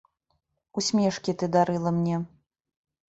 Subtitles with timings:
[0.81, 2.17] Усмешкі ты дарыла мне.